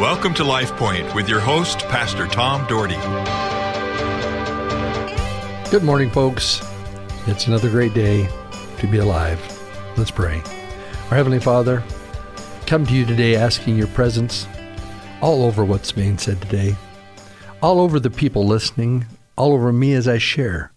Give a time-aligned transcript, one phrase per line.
[0.00, 2.96] Welcome to Life Point with your host, Pastor Tom Dougherty.
[5.70, 6.62] Good morning, folks.
[7.26, 8.26] It's another great day
[8.78, 9.38] to be alive.
[9.98, 10.36] Let's pray.
[11.10, 11.84] Our Heavenly Father,
[12.64, 14.48] come to you today asking your presence
[15.20, 16.76] all over what's being said today,
[17.60, 19.04] all over the people listening,
[19.36, 20.72] all over me as I share.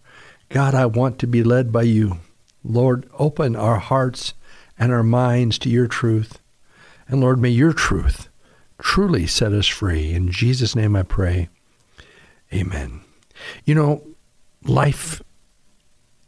[0.50, 2.20] God, I want to be led by you.
[2.62, 4.34] Lord, open our hearts
[4.78, 6.40] and our minds to your truth.
[7.08, 8.28] And Lord, may your truth
[8.84, 10.14] truly set us free.
[10.14, 11.48] In Jesus' name I pray.
[12.54, 13.02] Amen.
[13.64, 14.04] You know,
[14.66, 15.22] life,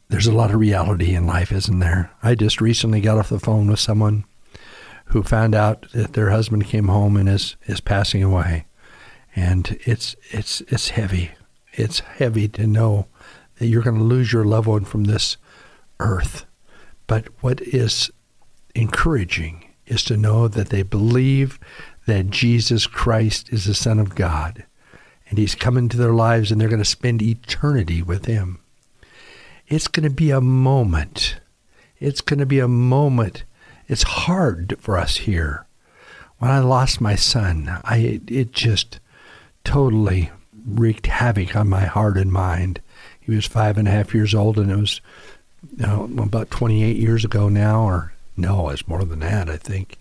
[0.08, 2.12] there's a lot of reality in life, isn't there?
[2.24, 4.24] I just recently got off the phone with someone
[5.08, 8.66] who found out that their husband came home and is, is passing away.
[9.36, 11.32] And it's it's it's heavy.
[11.74, 13.08] It's heavy to know
[13.60, 15.36] that you're going to lose your loved one from this
[16.00, 16.46] earth.
[17.06, 18.10] But what is
[18.74, 21.60] encouraging is to know that they believe
[22.06, 24.66] that Jesus Christ is the Son of God
[25.30, 28.60] and He's come into their lives and they're going to spend eternity with Him.
[29.68, 31.38] It's going to be a moment.
[32.00, 33.44] It's going to be a moment.
[33.88, 35.66] It's hard for us here.
[36.38, 39.00] When I lost my son, I it just
[39.64, 40.32] totally
[40.66, 42.82] wreaked havoc on my heart and mind.
[43.20, 45.02] He was five and a half years old, and it was
[45.78, 49.98] you know, about 28 years ago now, or no, it's more than that, I think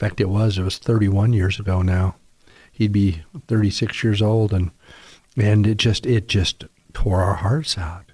[0.00, 0.58] fact, it was.
[0.58, 2.16] It was 31 years ago now.
[2.72, 4.70] He'd be 36 years old, and
[5.36, 8.06] and it just it just tore our hearts out.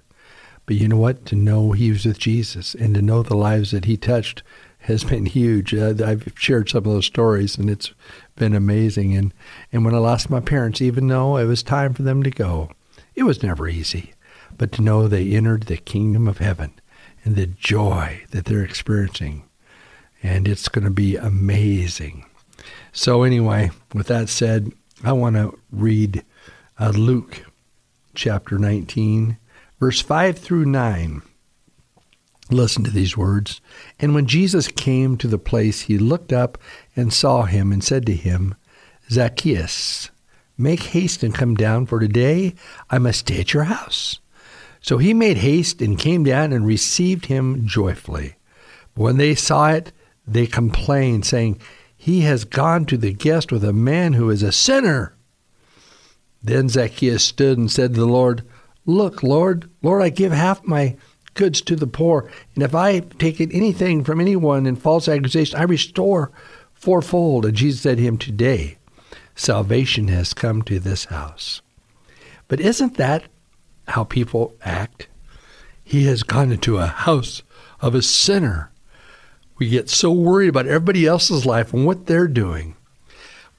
[0.65, 1.25] But you know what?
[1.27, 4.43] To know he was with Jesus and to know the lives that he touched
[4.79, 5.73] has been huge.
[5.73, 7.93] Uh, I've shared some of those stories, and it's
[8.35, 9.15] been amazing.
[9.15, 9.33] And
[9.71, 12.69] and when I lost my parents, even though it was time for them to go,
[13.15, 14.13] it was never easy.
[14.57, 16.73] But to know they entered the kingdom of heaven
[17.23, 19.46] and the joy that they're experiencing
[20.23, 22.25] and it's going to be amazing.
[22.91, 24.71] So, anyway, with that said,
[25.03, 26.23] I want to read
[26.79, 27.45] uh, Luke
[28.15, 29.37] chapter 19,
[29.79, 31.21] verse 5 through 9.
[32.49, 33.61] Listen to these words.
[33.99, 36.57] And when Jesus came to the place, he looked up
[36.95, 38.55] and saw him and said to him,
[39.11, 40.09] Zacchaeus,
[40.57, 42.55] make haste and come down, for today
[42.89, 44.19] I must stay at your house.
[44.81, 48.35] So he made haste and came down and received him joyfully.
[48.95, 49.91] When they saw it,
[50.27, 51.59] they complained, saying,
[51.95, 55.15] He has gone to the guest with a man who is a sinner.
[56.43, 58.43] Then Zacchaeus stood and said to the Lord,
[58.85, 60.95] Look, Lord, Lord, I give half my
[61.33, 65.63] goods to the poor, and if I take anything from anyone in false accusation, I
[65.63, 66.31] restore
[66.73, 67.45] fourfold.
[67.45, 68.77] And Jesus said to him, Today
[69.35, 71.61] salvation has come to this house.
[72.47, 73.23] But isn't that
[73.87, 75.07] how people act?
[75.83, 77.43] He has gone into a house
[77.79, 78.71] of a sinner.
[79.57, 82.75] We get so worried about everybody else's life and what they're doing.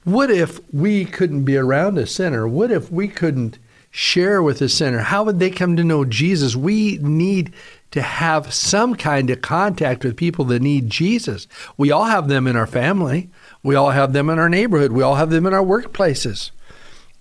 [0.03, 2.47] What if we couldn't be around a sinner?
[2.47, 3.59] What if we couldn't
[3.91, 4.99] share with a sinner?
[4.99, 6.55] How would they come to know Jesus?
[6.55, 7.53] We need
[7.91, 11.47] to have some kind of contact with people that need Jesus.
[11.75, 13.29] We all have them in our family.
[13.63, 14.91] We all have them in our neighborhood.
[14.91, 16.51] We all have them in our workplaces.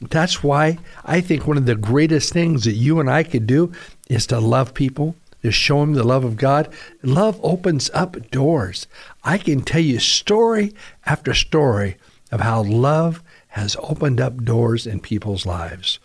[0.00, 3.72] That's why I think one of the greatest things that you and I could do
[4.08, 6.68] is to love people, to show them the love of God.
[7.02, 8.86] Love opens up doors.
[9.24, 10.74] I can tell you story
[11.06, 11.96] after story
[12.30, 15.98] of how love has opened up doors in people's lives.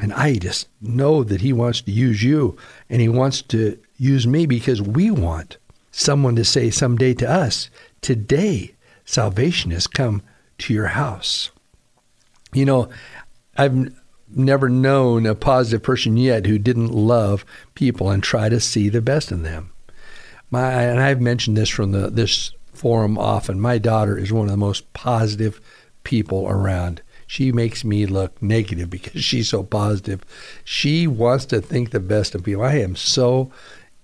[0.00, 2.56] And I just know that He wants to use you
[2.88, 5.58] and He wants to use me because we want
[5.90, 7.70] someone to say someday to us,
[8.00, 10.22] Today, salvation has come
[10.58, 11.50] to your house.
[12.52, 12.88] You know,
[13.56, 13.94] I've
[14.36, 17.44] never known a positive person yet who didn't love
[17.74, 19.72] people and try to see the best in them.
[20.50, 23.60] My and I've mentioned this from the this forum often.
[23.60, 25.60] My daughter is one of the most positive
[26.04, 27.02] people around.
[27.26, 30.22] She makes me look negative because she's so positive.
[30.64, 32.62] She wants to think the best of people.
[32.62, 33.50] I am so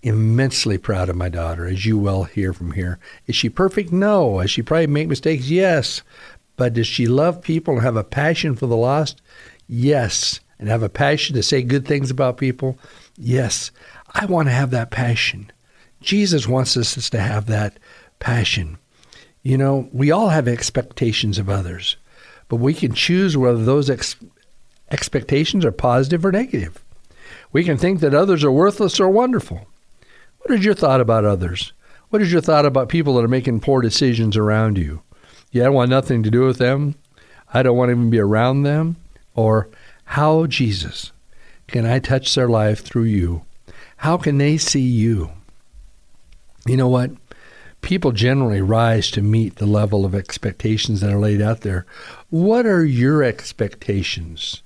[0.02, 2.98] immensely proud of my daughter, as you well hear from here.
[3.26, 3.92] Is she perfect?
[3.92, 4.40] No.
[4.40, 5.50] Does she probably make mistakes?
[5.50, 6.02] Yes.
[6.56, 9.20] But does she love people and have a passion for the lost?
[9.68, 10.40] Yes.
[10.58, 12.78] And have a passion to say good things about people?
[13.16, 13.70] Yes.
[14.12, 15.52] I want to have that passion.
[16.00, 17.78] Jesus wants us to have that
[18.18, 18.78] passion.
[19.42, 21.96] You know, we all have expectations of others,
[22.48, 24.16] but we can choose whether those ex-
[24.90, 26.82] expectations are positive or negative.
[27.52, 29.66] We can think that others are worthless or wonderful.
[30.40, 31.72] What is your thought about others?
[32.10, 35.02] What is your thought about people that are making poor decisions around you?
[35.50, 36.94] Yeah, I want nothing to do with them.
[37.52, 38.96] I don't want to even be around them.
[39.38, 39.68] Or,
[40.04, 41.12] how, Jesus,
[41.66, 43.44] can I touch their life through you?
[43.98, 45.30] How can they see you?
[46.66, 47.10] You know what?
[47.80, 51.86] people generally rise to meet the level of expectations that are laid out there.
[52.30, 54.62] What are your expectations?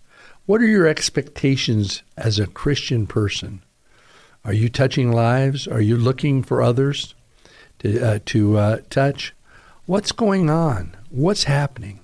[0.46, 3.62] What are your expectations as a Christian person?
[4.44, 5.68] Are you touching lives?
[5.68, 7.14] Are you looking for others
[7.78, 9.34] to, uh, to uh, touch?
[9.86, 10.96] What's going on?
[11.10, 12.00] What's happening?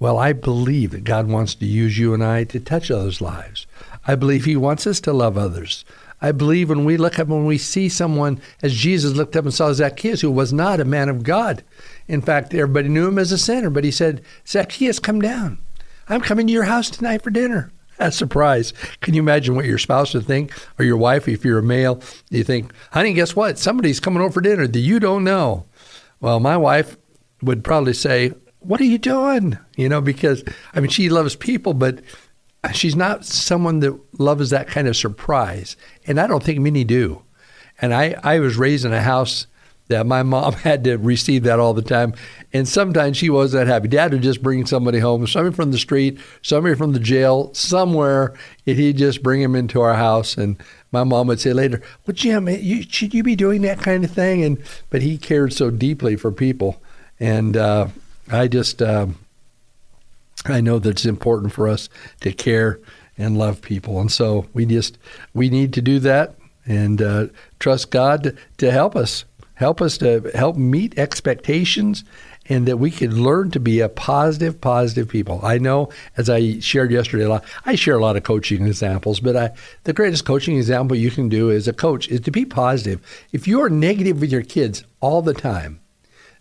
[0.00, 3.66] Well, I believe that God wants to use you and I to touch others' lives.
[4.06, 5.84] I believe He wants us to love others.
[6.22, 9.52] I believe when we look up, when we see someone, as Jesus looked up and
[9.52, 11.62] saw Zacchaeus, who was not a man of God.
[12.08, 15.58] In fact, everybody knew him as a sinner, but he said, Zacchaeus, come down.
[16.08, 17.70] I'm coming to your house tonight for dinner.
[17.98, 18.72] A surprise.
[19.02, 22.00] Can you imagine what your spouse would think, or your wife, if you're a male?
[22.30, 23.58] You think, honey, guess what?
[23.58, 25.66] Somebody's coming over for dinner that you don't know.
[26.18, 26.96] Well, my wife
[27.42, 29.58] would probably say, What are you doing?
[29.76, 32.00] You know, because, I mean, she loves people, but
[32.72, 35.76] she's not someone that loves that kind of surprise.
[36.06, 37.22] And I don't think many do.
[37.80, 39.46] And I, I was raised in a house
[39.90, 42.14] that my mom had to receive that all the time.
[42.52, 43.88] And sometimes she wasn't that happy.
[43.88, 48.34] Dad would just bring somebody home, somebody from the street, somebody from the jail, somewhere,
[48.66, 50.36] and he'd just bring him into our house.
[50.36, 50.56] And
[50.92, 54.10] my mom would say later, "Well, Jim, you, should you be doing that kind of
[54.10, 56.82] thing?" And but he cared so deeply for people,
[57.18, 57.88] and uh,
[58.30, 59.08] I just uh,
[60.46, 61.88] I know that it's important for us
[62.20, 62.80] to care
[63.18, 64.98] and love people, and so we just
[65.34, 66.36] we need to do that
[66.66, 67.26] and uh,
[67.58, 69.24] trust God to help us
[69.54, 72.02] help us to help meet expectations
[72.48, 75.38] and that we can learn to be a positive, positive people.
[75.42, 79.20] I know, as I shared yesterday, a lot, I share a lot of coaching examples,
[79.20, 79.50] but I,
[79.84, 83.00] the greatest coaching example you can do as a coach is to be positive.
[83.32, 85.80] If you are negative with your kids all the time,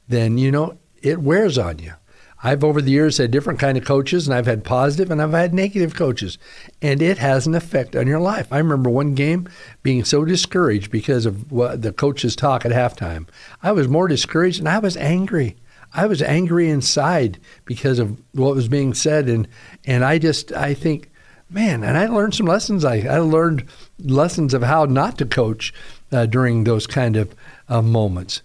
[0.07, 1.93] then you know it wears on you.
[2.41, 5.31] I've over the years had different kind of coaches, and I've had positive and I've
[5.31, 6.37] had negative coaches,
[6.81, 8.47] and it has an effect on your life.
[8.51, 9.49] I remember one game
[9.83, 13.27] being so discouraged because of what the coaches talk at halftime.
[13.61, 15.57] I was more discouraged, and I was angry.
[15.93, 19.47] I was angry inside because of what was being said, and
[19.85, 21.11] and I just I think,
[21.49, 22.85] man, and I learned some lessons.
[22.85, 23.65] I I learned
[23.99, 25.73] lessons of how not to coach
[26.11, 27.35] uh, during those kind of
[27.67, 28.43] uh, moments.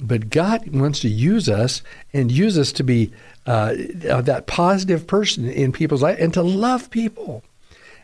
[0.00, 3.12] But God wants to use us and use us to be
[3.46, 7.44] uh, that positive person in people's life and to love people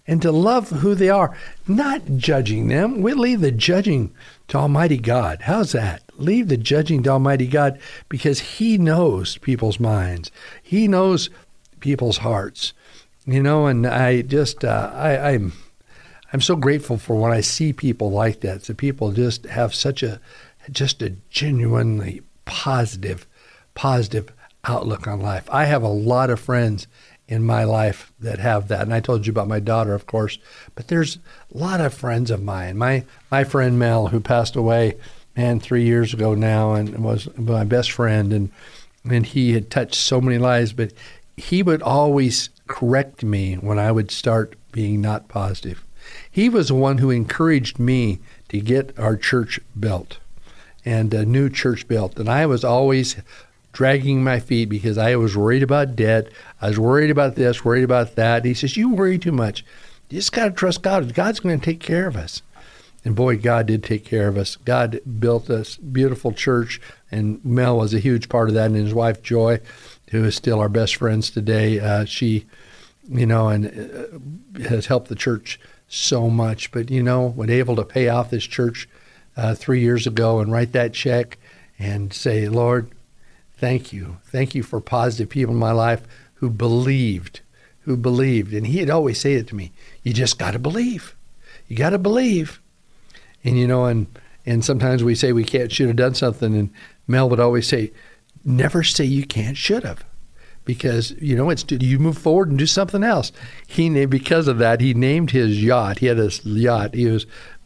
[0.06, 1.37] and to love who they are,
[1.69, 3.02] not judging them.
[3.02, 4.12] We leave the judging
[4.49, 5.43] to Almighty God.
[5.43, 6.02] How's that?
[6.17, 10.31] Leave the judging to Almighty God because He knows people's minds.
[10.62, 11.29] He knows
[11.81, 12.73] people's hearts.
[13.26, 15.52] You know, and I just uh, I, I'm
[16.32, 18.64] I'm so grateful for when I see people like that.
[18.64, 20.19] So people just have such a
[20.70, 23.26] just a genuinely positive,
[23.75, 24.32] positive
[24.65, 25.49] outlook on life.
[25.50, 26.87] I have a lot of friends
[27.29, 28.82] in my life that have that.
[28.82, 30.38] And I told you about my daughter, of course,
[30.75, 31.19] but there's
[31.55, 32.79] a lot of friends of mine.
[32.79, 34.97] My my friend Mel, who passed away,
[35.37, 38.50] man, three years ago now, and was my best friend, and
[39.05, 40.93] and he had touched so many lives, but
[41.37, 45.85] he would always correct me when I would start being not positive.
[46.31, 50.19] He was the one who encouraged me to get our church built
[50.88, 52.19] and a new church built.
[52.19, 53.17] And I was always
[53.73, 56.29] dragging my feet because I was worried about debt.
[56.62, 58.46] I was worried about this, worried about that.
[58.46, 59.67] He says, You worry too much.
[60.08, 61.12] You just got to trust God.
[61.12, 62.40] God's going to take care of us.
[63.05, 64.56] And boy, God did take care of us.
[64.56, 66.81] God built us beautiful church,
[67.12, 69.61] and Mel was a huge part of that, and his wife Joy,
[70.11, 71.78] who is still our best friends today.
[71.80, 72.47] Uh, she,
[73.09, 76.73] you know, and uh, has helped the church so much.
[76.73, 78.88] But you know, when able to pay off this church
[79.38, 81.38] uh, three years ago and write that check
[81.78, 82.90] and say, Lord,
[83.57, 84.18] thank you.
[84.25, 86.02] Thank you for positive people in my life
[86.35, 87.40] who believed,
[87.83, 88.52] who believed.
[88.52, 89.71] And he'd always say it to me,
[90.02, 91.14] you just got to believe.
[91.68, 92.61] You got to believe.
[93.45, 94.09] And, you know, and,
[94.45, 96.57] and sometimes we say we can't, should have done something.
[96.57, 96.71] And
[97.07, 97.92] Mel would always say,
[98.45, 100.04] never say you can't, should have.
[100.64, 103.30] Because, you know, it's you move forward and do something else.
[103.68, 106.00] He because of that, he named his yacht.
[106.00, 106.95] He had a yacht.
[106.95, 107.25] He was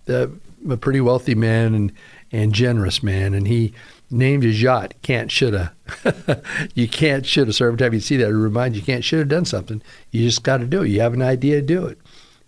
[0.09, 0.27] uh,
[0.69, 1.93] a pretty wealthy man and
[2.31, 3.75] and generous man, and he
[4.11, 5.73] named his yacht "Can't Shoulda."
[6.75, 7.53] you can't shoulda.
[7.53, 9.83] So every time you see that, it reminds you can't shoulda done something.
[10.11, 10.89] You just got to do it.
[10.89, 11.99] You have an idea, do it.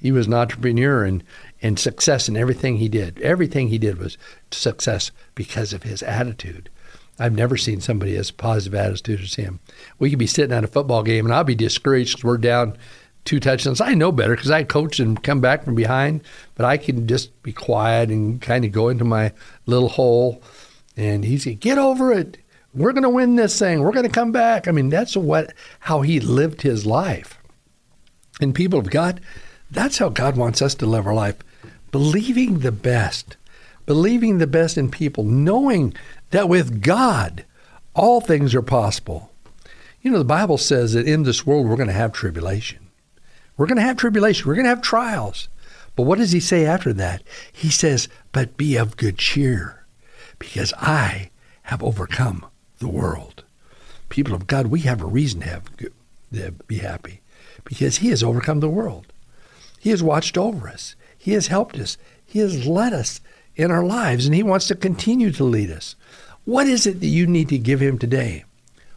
[0.00, 1.24] He was an entrepreneur and
[1.62, 3.20] and success in everything he did.
[3.20, 4.18] Everything he did was
[4.50, 6.68] success because of his attitude.
[7.18, 9.60] I've never seen somebody as positive attitude as him.
[9.98, 12.76] We could be sitting at a football game and I'll be discouraged because we're down
[13.24, 13.80] two touchdowns.
[13.80, 16.22] I know better because I coach and come back from behind,
[16.54, 19.32] but I can just be quiet and kind of go into my
[19.66, 20.42] little hole.
[20.96, 22.38] And he said, "Get over it.
[22.74, 23.80] We're going to win this thing.
[23.80, 27.38] We're going to come back." I mean, that's what how he lived his life.
[28.40, 29.20] And people of God,
[29.70, 31.36] that's how God wants us to live our life,
[31.90, 33.36] believing the best,
[33.86, 35.94] believing the best in people, knowing
[36.30, 37.44] that with God,
[37.94, 39.30] all things are possible.
[40.02, 42.83] You know, the Bible says that in this world we're going to have tribulation.
[43.56, 44.48] We're going to have tribulation.
[44.48, 45.48] We're going to have trials.
[45.96, 47.22] But what does he say after that?
[47.52, 49.84] He says, But be of good cheer,
[50.38, 51.30] because I
[51.64, 52.46] have overcome
[52.78, 53.44] the world.
[54.08, 55.76] People of God, we have a reason to, have,
[56.32, 57.20] to be happy
[57.64, 59.12] because he has overcome the world.
[59.78, 60.94] He has watched over us.
[61.16, 61.96] He has helped us.
[62.24, 63.20] He has led us
[63.56, 65.96] in our lives, and he wants to continue to lead us.
[66.44, 68.44] What is it that you need to give him today?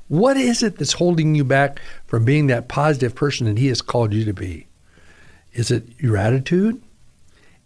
[0.08, 3.82] What is it that's holding you back from being that positive person that He has
[3.82, 4.68] called you to be?
[5.54, 6.82] Is it your attitude?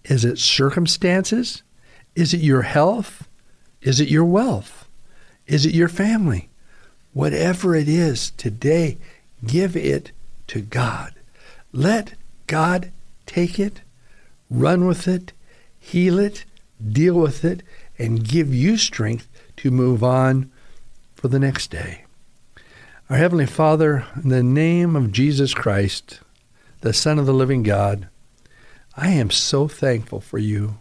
[0.05, 1.61] Is it circumstances?
[2.15, 3.27] Is it your health?
[3.81, 4.87] Is it your wealth?
[5.47, 6.49] Is it your family?
[7.13, 8.97] Whatever it is today,
[9.45, 10.11] give it
[10.47, 11.13] to God.
[11.73, 12.15] Let
[12.47, 12.91] God
[13.25, 13.81] take it,
[14.49, 15.33] run with it,
[15.79, 16.45] heal it,
[16.91, 17.63] deal with it,
[17.97, 20.51] and give you strength to move on
[21.15, 22.05] for the next day.
[23.11, 26.21] Our Heavenly Father, in the name of Jesus Christ,
[26.79, 28.07] the Son of the living God,
[28.95, 30.79] I am so thankful for you.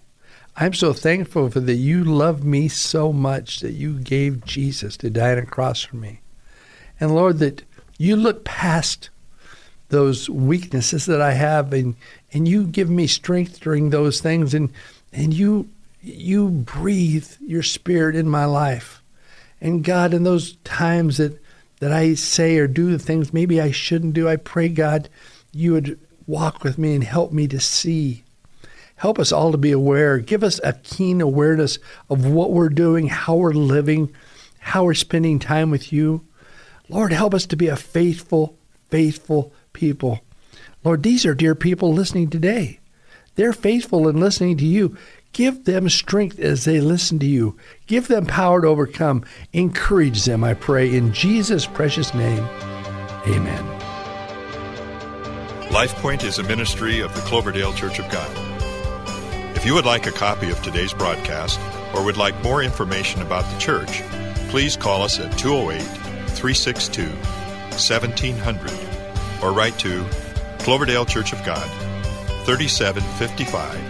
[0.56, 5.10] I'm so thankful for that you love me so much that you gave Jesus to
[5.10, 6.20] die on a cross for me.
[7.00, 7.64] And Lord, that
[7.98, 9.10] you look past
[9.88, 11.96] those weaknesses that I have and,
[12.32, 14.72] and you give me strength during those things and
[15.12, 15.68] and you
[16.00, 19.02] you breathe your spirit in my life.
[19.60, 21.36] And God, in those times that
[21.80, 24.28] that I say or do the things maybe I shouldn't do.
[24.28, 25.08] I pray, God,
[25.52, 28.22] you would walk with me and help me to see.
[28.96, 30.18] Help us all to be aware.
[30.18, 34.12] Give us a keen awareness of what we're doing, how we're living,
[34.58, 36.24] how we're spending time with you.
[36.88, 38.58] Lord, help us to be a faithful,
[38.90, 40.20] faithful people.
[40.84, 42.78] Lord, these are dear people listening today.
[43.36, 44.96] They're faithful in listening to you.
[45.32, 47.56] Give them strength as they listen to you.
[47.86, 49.24] Give them power to overcome.
[49.52, 52.44] Encourage them, I pray, in Jesus' precious name.
[53.26, 53.64] Amen.
[55.70, 58.30] LifePoint is a ministry of the Cloverdale Church of God.
[59.56, 61.60] If you would like a copy of today's broadcast
[61.94, 64.02] or would like more information about the church,
[64.48, 65.80] please call us at 208
[66.30, 68.72] 362 1700
[69.42, 70.04] or write to
[70.58, 71.68] Cloverdale Church of God,
[72.46, 73.89] 3755